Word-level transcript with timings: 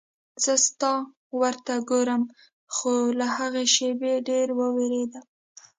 زه 0.43 0.53
ستا 0.67 0.93
ور 1.39 1.55
ته 1.65 1.75
ګورم 1.89 2.23
خو 2.75 2.93
له 3.19 3.27
هغې 3.37 3.65
شېبې 3.75 4.13
ډېره 4.27 4.53
وېرېدم. 4.75 5.25